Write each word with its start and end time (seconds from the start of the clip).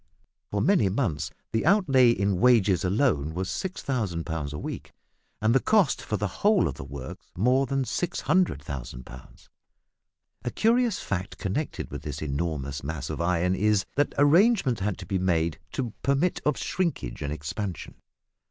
For 0.49 0.61
many 0.63 0.89
months 0.89 1.29
the 1.51 1.63
outlay 1.63 2.09
in 2.09 2.39
wages 2.39 2.83
alone 2.83 3.35
was 3.35 3.51
6000 3.51 4.25
pounds 4.25 4.51
a 4.51 4.57
week, 4.57 4.93
and 5.39 5.53
the 5.53 5.59
cost 5.59 6.01
for 6.01 6.17
the 6.17 6.41
whole 6.41 6.67
of 6.67 6.73
the 6.73 6.83
works 6.83 7.27
more 7.37 7.67
than 7.67 7.85
600,000 7.85 9.05
pounds. 9.05 9.47
A 10.43 10.49
curious 10.49 10.99
fact 11.01 11.37
connected 11.37 11.91
with 11.91 12.01
this 12.01 12.19
enormous 12.19 12.83
mass 12.83 13.11
of 13.11 13.21
iron 13.21 13.53
is, 13.53 13.85
that 13.95 14.15
arrangements 14.17 14.81
had 14.81 14.97
to 14.97 15.05
be 15.05 15.19
made 15.19 15.59
to 15.73 15.93
permit 16.01 16.41
of 16.47 16.57
shrinkage 16.57 17.21
and 17.21 17.31
expansion. 17.31 17.93